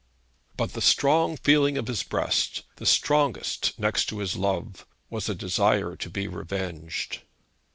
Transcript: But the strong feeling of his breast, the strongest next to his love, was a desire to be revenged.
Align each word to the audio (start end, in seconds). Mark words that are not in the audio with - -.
But 0.57 0.73
the 0.73 0.81
strong 0.81 1.37
feeling 1.37 1.77
of 1.77 1.85
his 1.85 2.01
breast, 2.01 2.63
the 2.77 2.87
strongest 2.87 3.77
next 3.77 4.05
to 4.05 4.17
his 4.17 4.35
love, 4.35 4.87
was 5.11 5.29
a 5.29 5.35
desire 5.35 5.95
to 5.97 6.09
be 6.09 6.27
revenged. 6.27 7.19